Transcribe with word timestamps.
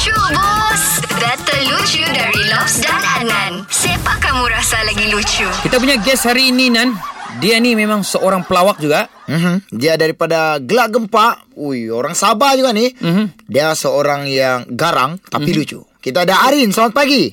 Lucu 0.00 0.16
bos 0.32 0.84
Data 1.20 1.56
lucu 1.68 2.00
dari 2.08 2.40
Lobs 2.48 2.80
dan 2.80 3.04
Adnan 3.20 3.68
Siapa 3.68 4.16
kamu 4.16 4.48
rasa 4.48 4.80
lagi 4.88 5.12
lucu? 5.12 5.44
Kita 5.60 5.76
punya 5.76 6.00
guest 6.00 6.24
hari 6.24 6.48
ini 6.48 6.72
Nan 6.72 6.96
Dia 7.36 7.60
ni 7.60 7.76
memang 7.76 8.00
seorang 8.00 8.40
pelawak 8.48 8.80
juga 8.80 9.12
Mm-hmm. 9.28 9.76
Dia 9.76 10.00
daripada 10.00 10.56
gelak 10.56 10.88
gempa. 10.96 11.44
Ui, 11.54 11.86
orang 11.92 12.16
Sabah 12.16 12.56
juga 12.58 12.72
ni. 12.74 12.90
Mhm. 12.98 13.46
Dia 13.46 13.76
seorang 13.78 14.26
yang 14.26 14.66
garang 14.74 15.22
tapi 15.22 15.54
lucu. 15.54 15.86
Kita 16.02 16.26
ada 16.26 16.50
Arin, 16.50 16.74
selamat 16.74 16.90
pagi. 16.96 17.30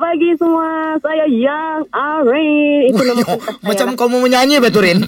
Pagi 0.00 0.32
semua. 0.40 0.96
Saya 1.04 1.28
Yang 1.28 1.84
Arin. 1.92 2.88
Itu 2.88 3.02
nama 3.04 3.20
saya 3.28 3.36
macam 3.60 3.86
lah. 3.92 3.96
kau 4.00 4.08
mau 4.08 4.24
menyanyi 4.24 4.56
betul 4.56 4.88
Rin. 4.88 5.04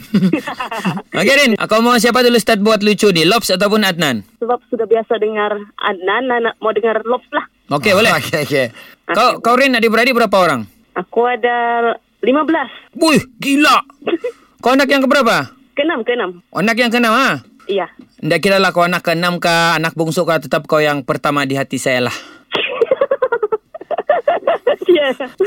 Okay 1.16 1.34
Rin 1.34 1.52
Kau 1.56 1.80
mau 1.80 1.96
siapa 1.96 2.20
dulu 2.20 2.36
start 2.36 2.60
buat 2.60 2.84
lucu 2.84 3.08
ni 3.08 3.24
Lobs 3.24 3.48
ataupun 3.48 3.84
Adnan 3.84 4.20
Sebab 4.36 4.60
sudah 4.68 4.84
biasa 4.84 5.16
dengar 5.16 5.56
Adnan, 5.80 6.28
nak 6.28 6.60
mau 6.60 6.76
dengar 6.76 7.00
Lobs 7.08 7.24
lah. 7.32 7.48
Okay 7.72 7.96
boleh 7.96 8.12
Okey, 8.20 8.44
okey. 8.44 8.66
Kau 9.08 9.40
kau 9.40 9.56
Rin 9.56 9.72
adik-beradik 9.72 10.12
berapa 10.12 10.36
orang? 10.36 10.68
Aku 10.92 11.24
ada 11.24 11.96
15. 12.20 13.00
Wih 13.00 13.20
gila 13.40 13.80
Kau 14.62 14.76
anak 14.76 14.92
yang 14.92 15.00
keberapa? 15.00 15.56
Keenam, 15.72 16.04
keenam. 16.04 16.44
Anak 16.52 16.76
yang 16.76 16.92
keenam 16.92 17.16
ha? 17.16 17.40
Iya. 17.64 17.88
Tidak 18.20 18.40
kira 18.44 18.60
lah 18.60 18.76
kau 18.76 18.84
anak 18.84 19.00
keenam 19.00 19.40
kah 19.40 19.80
Anak 19.80 19.96
bungsu 19.96 20.28
kah 20.28 20.36
Tetap 20.36 20.68
kau 20.68 20.84
yang 20.84 21.00
pertama 21.00 21.48
di 21.48 21.56
hati 21.56 21.80
saya 21.80 22.12
lah 22.12 22.16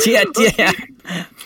Cia-cia 0.01 0.51
ya 0.55 0.71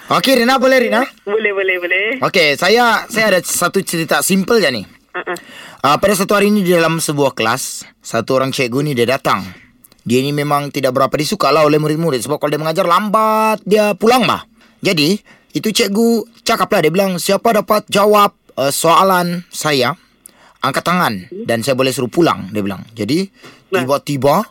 Okey, 0.09 0.41
Rina 0.41 0.57
boleh 0.57 0.89
Rina? 0.89 1.05
Boleh, 1.21 1.53
boleh, 1.53 1.75
boleh. 1.77 2.05
Okey, 2.25 2.57
saya 2.57 3.05
saya 3.05 3.35
ada 3.35 3.39
satu 3.45 3.77
cerita 3.85 4.25
simple 4.25 4.57
je 4.57 4.69
ni. 4.73 4.81
Uh-uh. 4.81 5.37
Uh, 5.85 5.97
pada 6.01 6.13
satu 6.17 6.33
hari 6.33 6.49
ni 6.49 6.65
di 6.65 6.73
dalam 6.73 6.97
sebuah 6.97 7.37
kelas, 7.37 7.85
satu 8.01 8.41
orang 8.41 8.49
cikgu 8.49 8.79
ni 8.81 8.91
dia 8.97 9.05
datang. 9.05 9.45
Dia 10.01 10.25
ni 10.25 10.33
memang 10.33 10.73
tidak 10.73 10.97
berapa 10.97 11.13
disuka 11.13 11.53
lah 11.53 11.67
oleh 11.67 11.77
murid-murid 11.77 12.25
sebab 12.25 12.41
kalau 12.41 12.49
dia 12.49 12.61
mengajar 12.61 12.89
lambat 12.89 13.61
dia 13.67 13.93
pulang 13.93 14.25
mah. 14.25 14.47
Jadi, 14.81 15.19
itu 15.53 15.69
cikgu 15.69 16.41
cakap 16.41 16.71
lah 16.73 16.79
dia 16.81 16.91
bilang 16.93 17.21
siapa 17.21 17.53
dapat 17.53 17.85
jawab 17.91 18.33
uh, 18.57 18.73
soalan 18.73 19.45
saya 19.53 19.93
angkat 20.65 20.83
tangan 20.87 21.13
dan 21.45 21.61
saya 21.61 21.77
boleh 21.77 21.93
suruh 21.93 22.09
pulang 22.09 22.49
dia 22.49 22.65
bilang. 22.65 22.81
Jadi, 22.97 23.29
tiba-tiba 23.69 24.41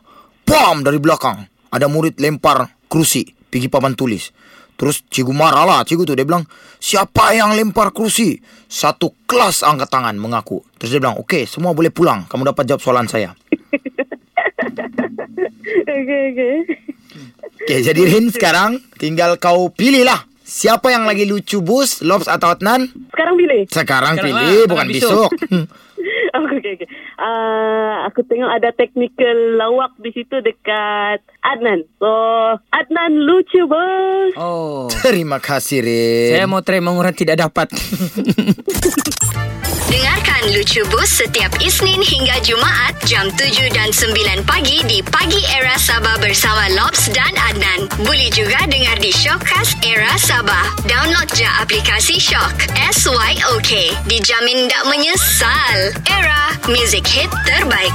pam 0.47 0.86
dari 0.86 1.03
belakang 1.03 1.42
ada 1.75 1.91
murid 1.91 2.20
lempar 2.23 2.79
kerusi 2.86 3.38
pergi 3.49 3.69
papan 3.73 3.97
tulis. 3.97 4.31
Terus 4.79 5.03
cikgu 5.11 5.35
marah 5.35 5.67
lah 5.67 5.83
Cikgu 5.83 6.07
tu. 6.07 6.15
Dia 6.15 6.23
bilang 6.23 6.47
Siapa 6.79 7.35
yang 7.35 7.59
lempar 7.59 7.91
kerusi? 7.91 8.39
Satu 8.71 9.11
kelas 9.27 9.67
angkat 9.67 9.91
tangan 9.91 10.15
mengaku. 10.15 10.63
Terus 10.79 10.95
dia 10.95 11.01
bilang 11.03 11.19
Okey 11.19 11.51
semua 11.51 11.75
boleh 11.75 11.91
pulang. 11.91 12.31
Kamu 12.31 12.47
dapat 12.47 12.65
jawab 12.71 12.81
soalan 12.81 13.11
saya. 13.11 13.35
Okey, 15.89 16.23
okey. 16.33 16.57
Okey 17.65 17.79
jadi 17.85 18.03
Rin 18.09 18.31
sekarang 18.33 18.81
Tinggal 18.97 19.37
kau 19.37 19.69
pilih 19.69 20.07
lah 20.07 20.25
Siapa 20.49 20.89
yang 20.89 21.05
lagi 21.05 21.29
lucu 21.29 21.61
bus 21.61 22.01
Lobs 22.01 22.25
atau 22.25 22.49
Adnan? 22.57 22.89
Sekarang 23.13 23.35
pilih. 23.37 23.63
Sekarang, 23.69 24.15
Sekarang 24.17 24.33
pilih 24.33 24.61
lah, 24.65 24.69
Bukan 24.73 24.87
besok, 24.89 25.31
besok. 25.37 25.69
Okey, 26.39 26.79
okey. 26.79 26.89
Uh, 27.17 28.05
aku 28.09 28.25
tengok 28.29 28.51
ada 28.53 28.71
technical 28.77 29.37
lawak 29.57 29.97
di 30.01 30.11
situ 30.12 30.41
dekat 30.45 31.25
Adnan. 31.41 31.89
So, 31.98 32.11
Adnan 32.73 33.25
lucu, 33.25 33.65
bos. 33.65 34.33
Oh 34.37 34.89
Terima 35.07 35.39
kasih 35.39 35.81
Rin 35.83 36.31
Saya 36.37 36.47
mau 36.51 36.61
try 36.61 36.81
mengurat 36.83 37.15
tidak 37.15 37.41
dapat 37.41 37.70
Dengarkan 39.89 40.53
Lucu 40.53 40.85
Bus 40.93 41.09
setiap 41.09 41.48
Isnin 41.65 42.05
hingga 42.05 42.37
Jumaat 42.45 42.92
jam 43.09 43.25
7 43.33 43.73
dan 43.73 43.89
9 43.89 44.45
pagi 44.45 44.85
di 44.85 45.01
Pagi 45.01 45.41
Era 45.48 45.81
Sabah 45.81 46.20
bersama 46.20 46.69
Lobs 46.77 47.09
dan 47.09 47.33
Adnan. 47.33 47.48
Boleh 47.99 48.31
juga 48.31 48.63
dengar 48.71 48.95
di 49.03 49.11
Shockcast 49.11 49.83
Era 49.83 50.15
Sabah. 50.23 50.71
Download 50.87 51.27
je 51.35 51.42
aplikasi 51.42 52.23
Shock. 52.23 52.70
S-Y-O-K. 52.95 53.91
Dijamin 54.07 54.70
tak 54.70 54.86
menyesal. 54.86 55.91
Era, 56.07 56.55
music 56.70 57.03
hit 57.11 57.31
terbaik. 57.42 57.91